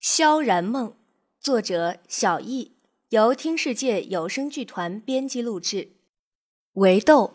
[0.00, 0.94] 萧然梦，
[1.42, 2.72] 作者小易，
[3.10, 5.90] 由听世界有声剧团编辑录制。
[6.72, 7.34] 围斗，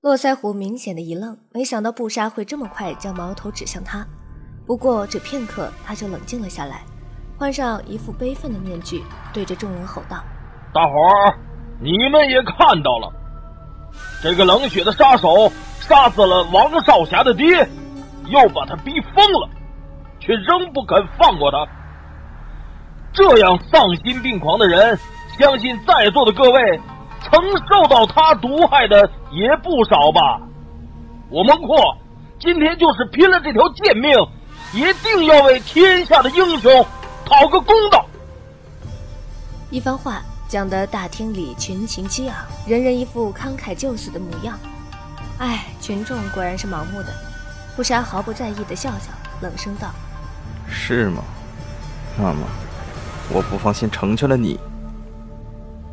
[0.00, 4.06] 络腮胡明显的一愣，没想到布莎会这么快将矛头指向他。
[4.64, 6.84] 不过这片刻，他就冷静了下来，
[7.36, 9.02] 换上一副悲愤的面具，
[9.34, 10.22] 对着众人吼道
[10.72, 11.36] ：“大伙儿，
[11.80, 13.12] 你们也看到了，
[14.22, 15.50] 这个冷血的杀手
[15.80, 17.68] 杀死了王少侠的爹，
[18.28, 19.50] 又把他逼疯了。”
[20.24, 21.66] 却仍不肯放过他，
[23.12, 24.96] 这样丧心病狂的人，
[25.36, 26.80] 相信在座的各位
[27.20, 30.40] 曾受到他毒害的也不少吧？
[31.28, 31.76] 我孟阔
[32.38, 34.12] 今天就是拼了这条贱命，
[34.72, 36.86] 一定要为天下的英雄
[37.24, 38.06] 讨个公道。
[39.70, 44.58] 一番话讲得大厅里群情激昂，人人一副慷慨就死的模样。
[45.38, 47.08] 唉，群众果然是盲目的。
[47.74, 49.10] 布莎毫不在意的笑笑，
[49.40, 49.88] 冷声道。
[50.72, 51.22] 是吗？
[52.18, 52.46] 那么，
[53.30, 54.58] 我不放心成全了你。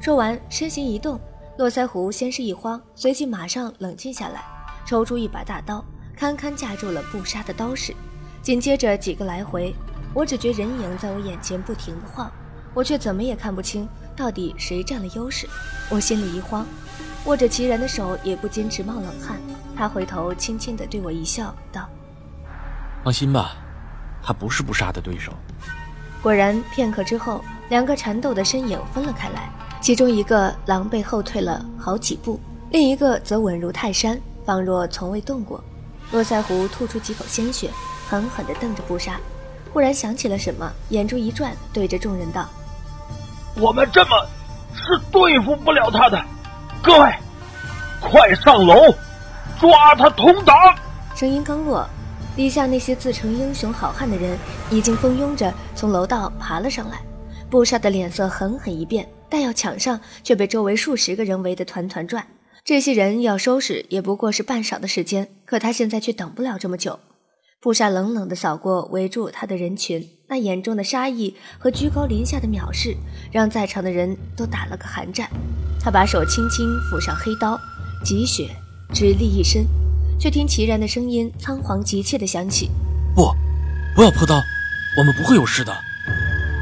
[0.00, 1.18] 说完，身形一动，
[1.56, 4.44] 络腮胡先是一慌，随即马上冷静下来，
[4.84, 5.82] 抽出一把大刀，
[6.16, 7.94] 堪堪架住了布莎的刀势。
[8.42, 9.74] 紧接着几个来回，
[10.12, 12.30] 我只觉人影在我眼前不停的晃，
[12.74, 15.48] 我却怎么也看不清到底谁占了优势。
[15.88, 16.66] 我心里一慌，
[17.24, 19.40] 握着齐然的手也不坚持冒冷汗。
[19.74, 21.88] 他回头轻轻地对我一笑，道
[23.02, 23.56] ：“放心吧。”
[24.24, 25.32] 他不是不杀的对手。
[26.22, 29.50] 果然，片刻之后，两个缠斗的身影分了开来，
[29.80, 35.62] 其中一个狼狈后退了好几步，另一个则稳如泰山，仿若从未动过。
[36.10, 37.70] 络腮胡吐出几口鲜血，
[38.08, 39.20] 狠狠地瞪着布杀，
[39.72, 42.48] 忽然想起了什么，眼珠一转，对着众人道
[43.56, 44.10] ：“我们这么
[44.74, 46.22] 是对付不了他的，
[46.82, 47.14] 各位，
[48.00, 48.94] 快上楼，
[49.60, 50.56] 抓他同党！”
[51.14, 51.86] 声音刚落。
[52.36, 54.36] 底下那些自称英雄好汉的人
[54.70, 57.00] 已经蜂拥着从楼道爬了上来，
[57.48, 62.26] 布莎的脸色狠狠一变，但要抢上却被周围数十个人围得团团转。
[62.64, 66.98] 这些人要收拾也不过是半晌的时间，可他现在却等不了这么久。
[67.60, 72.96] 布莎冷冷地扫过围住他的人群，那眼中的杀意和居高临下的藐视，
[73.30, 75.30] 让在场的人都打了个寒战。
[75.80, 77.58] 他把手轻轻抚上黑刀，
[78.04, 78.48] 积雪
[78.92, 79.64] 直立一身。
[80.18, 82.70] 却听齐然的声音仓皇急切地响起
[83.14, 83.30] ：“不，
[83.94, 84.42] 不要破刀，
[84.98, 85.72] 我们不会有事的。”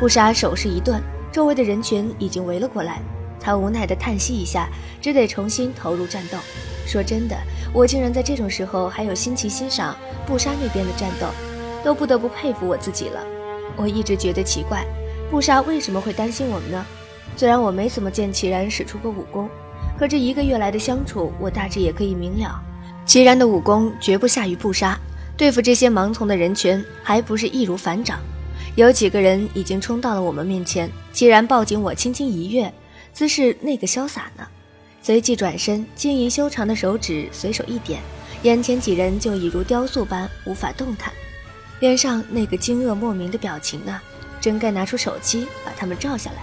[0.00, 1.00] 不杀手势一顿，
[1.32, 3.00] 周围的人群已经围了过来。
[3.40, 4.68] 他无奈地叹息一下，
[5.00, 6.38] 只得重新投入战斗。
[6.86, 7.36] 说真的，
[7.72, 11.28] 我竟然在这种时候还有心情欣赏布莎那边的战斗，
[11.84, 13.20] 都不得不佩服我自己了。
[13.76, 14.84] 我一直觉得奇怪，
[15.30, 16.84] 布莎为什么会担心我们呢？
[17.36, 19.48] 虽然我没怎么见齐然使出过武功，
[19.98, 22.62] 可这一个月来的相处，我大致也可以明了。
[23.06, 24.98] 齐然的武功绝不下于不杀，
[25.36, 28.18] 对付这些盲从的人群还不是易如反掌。
[28.76, 32.72] 有几个人已经冲到了我们面前，齐然抱紧我，轻轻一跃，
[33.12, 34.46] 姿势那个潇洒呢。
[35.02, 38.00] 随即转身，晶莹修长的手指随手一点，
[38.42, 41.12] 眼前几人就已如雕塑般无法动弹，
[41.80, 44.02] 脸上那个惊愕莫名的表情啊，
[44.40, 46.38] 真该拿出手机把他们照下来。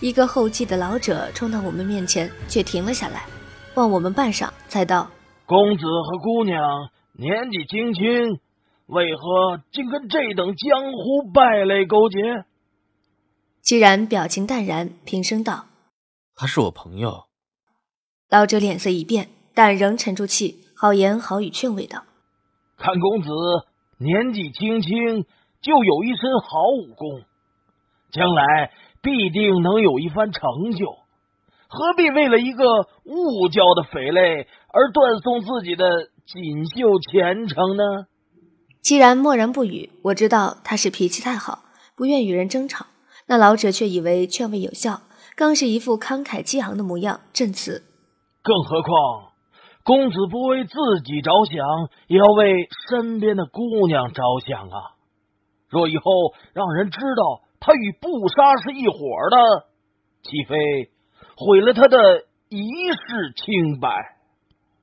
[0.00, 3.22] 一个后继的老者冲到我们面前，却停了下来，
[3.74, 5.08] 望我们半晌，才道。
[5.46, 8.40] 公子和姑娘年纪轻轻，
[8.86, 12.44] 为何竟跟这等江湖败类勾结？
[13.60, 15.66] 既然表情淡然，平声道
[16.34, 17.24] ：“他是我朋友。”
[18.30, 22.04] 老者脸色一变，但仍沉住气，好言好语劝慰道
[22.78, 23.28] ：“看公子
[23.98, 25.26] 年纪轻轻，
[25.60, 27.22] 就有一身好武功，
[28.10, 28.72] 将来
[29.02, 30.96] 必定能有一番成就。”
[31.74, 32.64] 何必为了一个
[33.04, 38.06] 误交的匪类而断送自己的锦绣前程呢？
[38.80, 41.64] 既然默然不语，我知道他是脾气太好，
[41.96, 42.86] 不愿与人争吵。
[43.26, 45.00] 那老者却以为劝慰有效，
[45.34, 47.82] 更是一副慷慨激昂的模样，振词。
[48.42, 49.32] 更何况，
[49.82, 50.72] 公子不为自
[51.04, 51.56] 己着想，
[52.06, 54.94] 也要为身边的姑娘着想啊！
[55.68, 56.04] 若以后
[56.52, 58.94] 让人知道他与不杀是一伙
[59.30, 59.66] 的，
[60.22, 60.93] 岂非？
[61.36, 62.60] 毁了他的一
[62.92, 63.88] 世清白。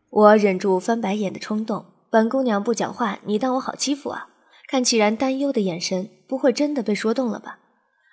[0.09, 1.85] 我忍住翻白眼的冲动。
[2.09, 4.27] 本姑娘不讲话，你当我好欺负啊？
[4.67, 7.59] 看齐然担忧的眼神，不会真的被说动了吧？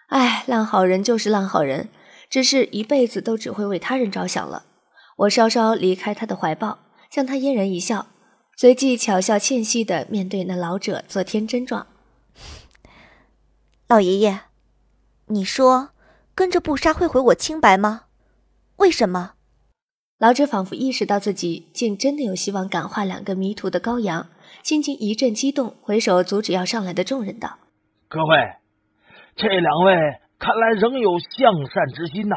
[0.08, 1.88] 哎，烂好人就是烂好人，
[2.31, 4.67] 只是一辈子都只会为他人着想了。
[5.17, 6.79] 我稍稍离开他的怀抱，
[7.11, 8.06] 向他嫣然一笑，
[8.56, 11.88] 随即巧笑倩兮的面对那老者做天真状。
[13.88, 14.43] 老爷爷，
[15.26, 15.91] 你说
[16.37, 18.02] 跟着不杀会毁我清白吗？
[18.79, 19.33] 为什么？
[20.19, 24.29] 老者仿佛意识到自己竟真的有希望感化两个迷途的羔羊，
[24.63, 27.59] 心情一阵激动，回首阻止要上来的众人道
[28.09, 28.37] ：“各位，
[29.35, 29.95] 这两位
[30.39, 32.37] 看来仍有向善之心呐，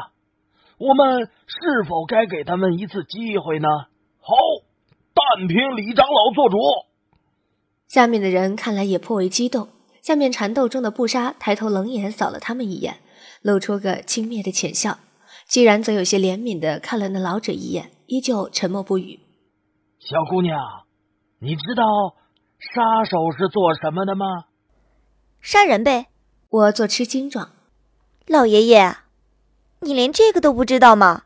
[0.78, 3.68] 我们是否该给他们一次机会呢？
[4.18, 4.34] 好，
[5.14, 6.56] 但凭李长老做主。
[7.86, 9.68] 下面的人看来也颇为激动。
[10.00, 12.96] 下面缠斗中的布莎抬头冷眼扫了他们一眼，
[13.42, 14.98] 露出个轻蔑的浅笑。
[15.46, 19.20] 既然则有些怜悯的看了那老者一眼，依旧沉默不语。
[19.98, 20.58] 小姑娘，
[21.40, 21.84] 你知道
[22.58, 24.26] 杀手是做什么的吗？
[25.40, 26.06] 杀人呗。
[26.48, 27.50] 我做吃惊状。
[28.26, 28.96] 老爷爷，
[29.80, 31.24] 你连这个都不知道吗？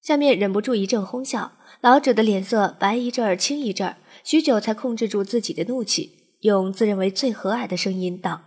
[0.00, 6.18] 下面忍不住一阵哄笑，老者的脸色白一阵儿青一阵儿，许久才控制住自己的怒气。
[6.40, 8.42] 用自认为最和蔼的声音道：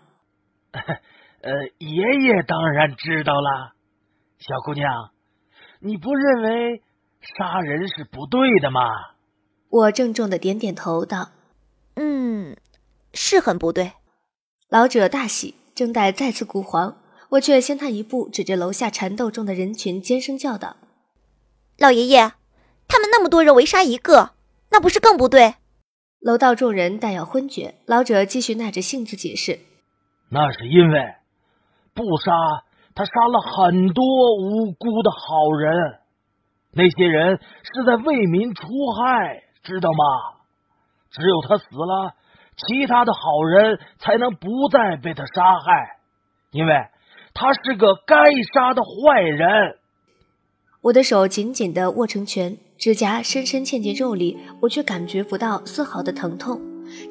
[1.41, 3.73] “呃，爷爷当然知道了。
[4.39, 5.11] 小姑娘，
[5.79, 6.83] 你不认为
[7.37, 8.81] 杀人是不对的吗？”
[9.69, 11.31] 我郑重的点点头道
[11.95, 12.55] ：“嗯，
[13.13, 13.93] 是很不对。”
[14.69, 16.97] 老者大喜，正待再次鼓黄，
[17.31, 20.77] 我却先他一步，指着楼下缠斗中的人群，尖声叫道
[21.77, 22.33] ：“老爷爷，
[22.87, 24.31] 他们那么多人围杀一个，
[24.69, 25.55] 那不是更不对？”
[26.19, 29.59] 楼道众人待要昏厥，老者继续耐着性子解释
[30.29, 31.15] ：“那是因为
[31.93, 32.31] 不杀
[32.97, 34.03] 他杀了很多
[34.37, 35.99] 无辜的好人，
[36.71, 38.65] 那些人是在为民除
[38.97, 40.41] 害，知道吗？
[41.11, 42.15] 只有他死了，
[42.57, 45.99] 其他的好人才能不再被他杀害，
[46.49, 46.73] 因为
[47.35, 48.15] 他是个该
[48.51, 49.77] 杀的坏人。”
[50.81, 52.57] 我的手紧紧的握成拳。
[52.79, 56.59] 指甲深深嵌进肉里，我却感觉不到丝毫的疼痛。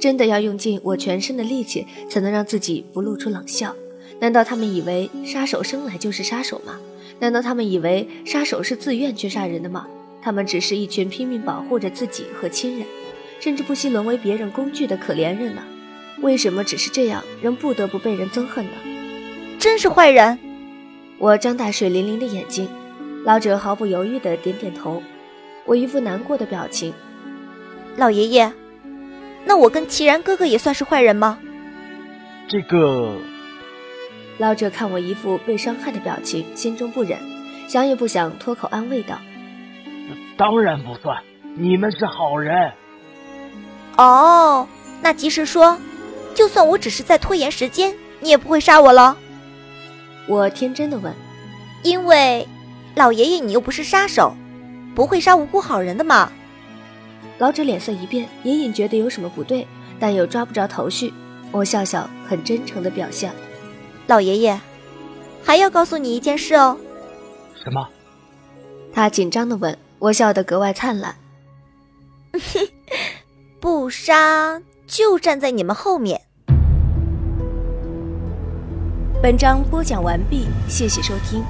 [0.01, 3.75] 真的要用尽我全身的力气，才能让自己不露出冷笑。
[4.21, 6.79] 难道他们以为杀手生来就是杀手吗？
[7.19, 9.87] 难道他们以为杀手是自愿去杀人的吗？
[10.23, 12.87] 他们只是一群拼命保护着自己和亲人，
[13.41, 15.63] 甚至不惜沦为别人工具的可怜人呢？
[16.23, 18.73] 为什么只是这样，仍不得不被人憎恨呢？
[19.59, 20.39] 真是坏人！
[21.19, 22.69] 我张大水灵灵的眼睛，
[23.25, 25.03] 老者毫不犹豫地点点头。
[25.65, 26.93] 我一副难过的表情，
[27.97, 28.53] 老爷爷，
[29.45, 31.39] 那我跟齐然哥哥也算是坏人吗？
[32.49, 33.17] 这个，
[34.39, 37.19] 老者看我一副被伤害的表情，心中不忍，
[37.69, 39.19] 想也不想脱口安慰道
[40.37, 41.17] ：“当然不算，
[41.55, 42.73] 你们是好人。”
[43.97, 44.69] 哦，
[45.01, 45.79] 那即是说，
[46.35, 49.17] 就算我只是在拖延时间，你也不会杀我了？
[50.29, 51.15] 我天真的问
[51.83, 52.47] ：“因为
[52.95, 54.35] 老爷爷，你又不是杀手。”
[54.95, 56.33] 不会杀无辜好人的嘛？
[57.37, 59.67] 老者脸色一变，隐隐觉得有什么不对，
[60.01, 61.13] 但又抓不着头绪。
[61.53, 63.31] 我笑笑，很真诚的表现
[64.07, 64.59] ：“老爷爷，
[65.45, 66.79] 还要告诉你一件事哦。
[67.63, 67.89] ”“什么？”
[68.93, 69.77] 他紧张的问。
[69.99, 71.17] 我笑得格外灿烂
[73.59, 76.21] ：“不杀就站在你们后面。”
[79.23, 81.43] 本章播讲完毕，谢谢收听。